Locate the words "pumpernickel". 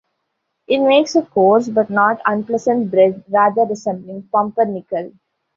4.33-5.11